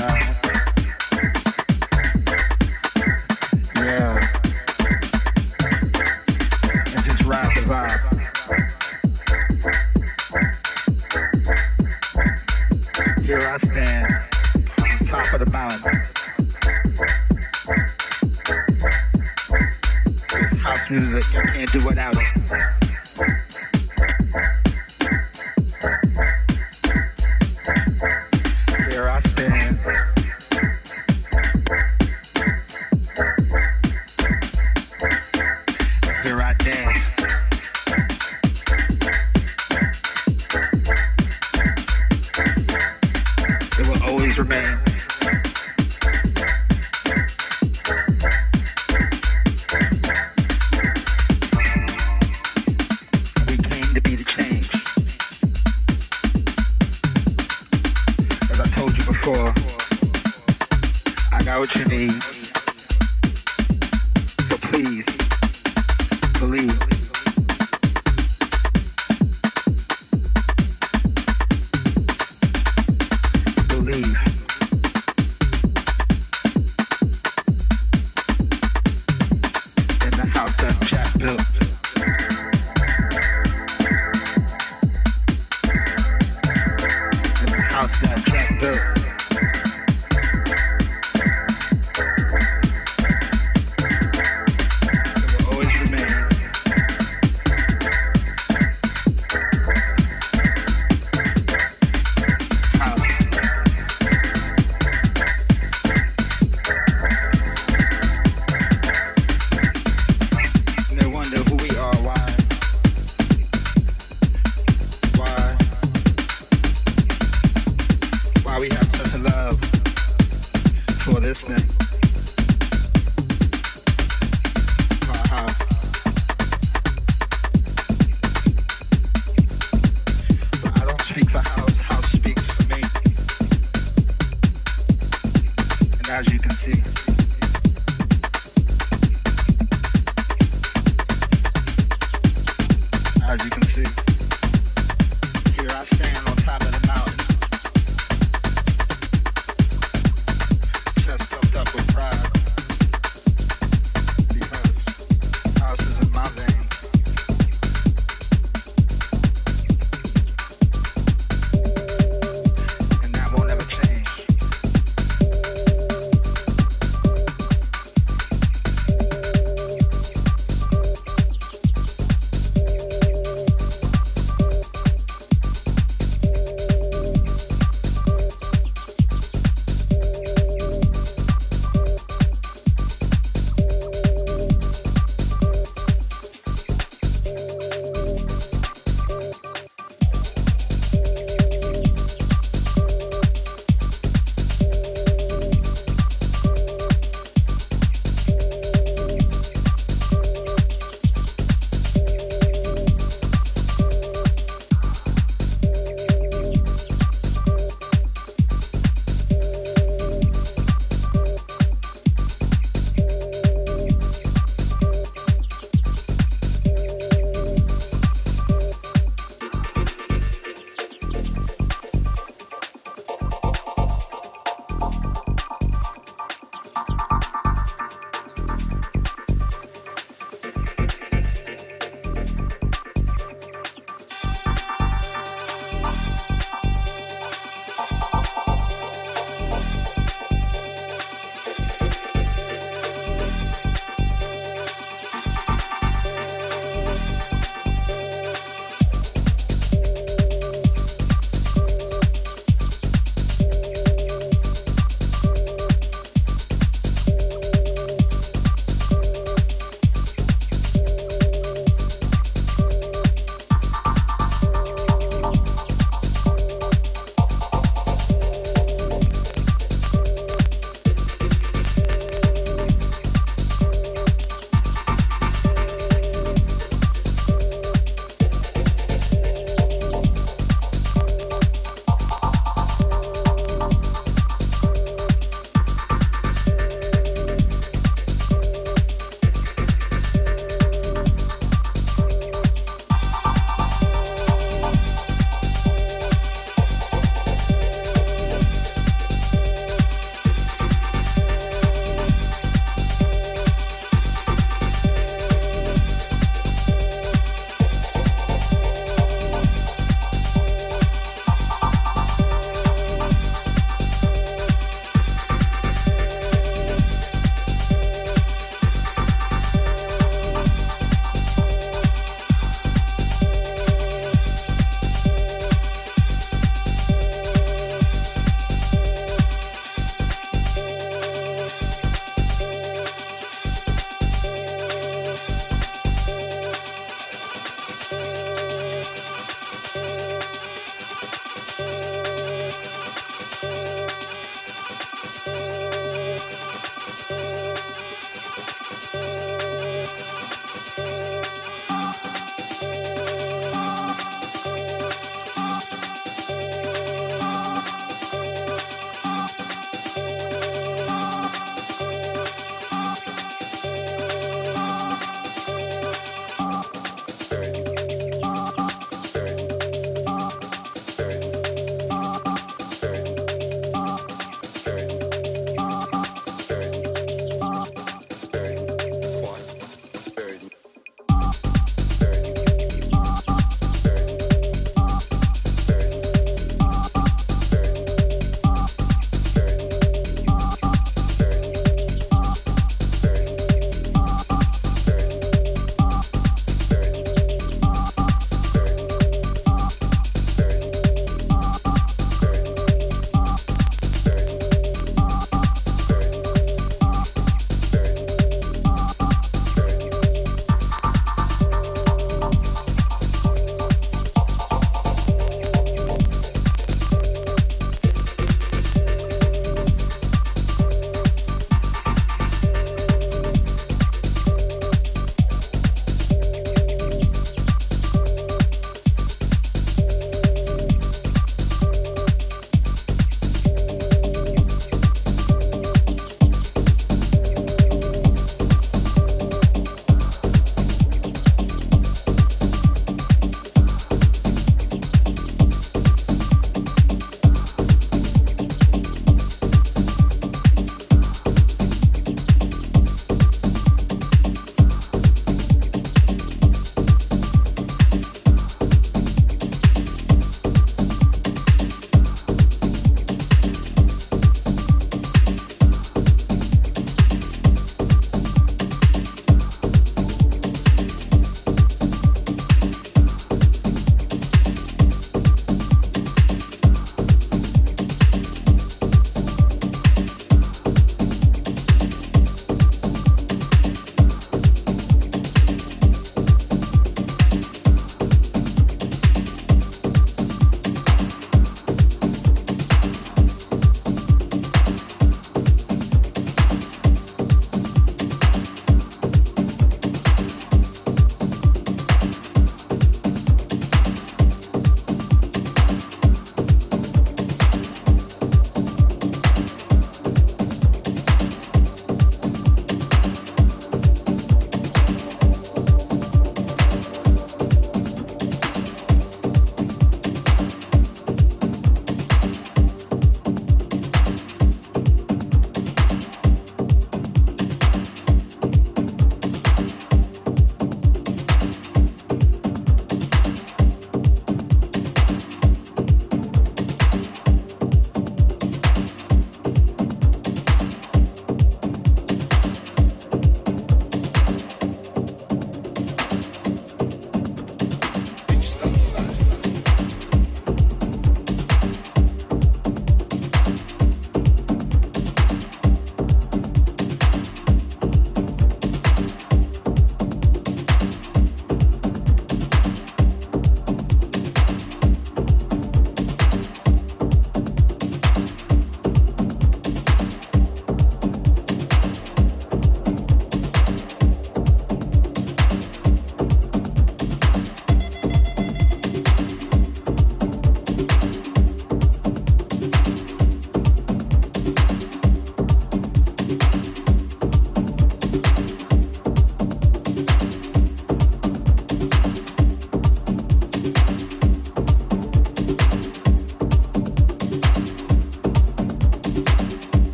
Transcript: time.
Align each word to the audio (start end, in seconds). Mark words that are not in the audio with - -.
time. 0.00 0.29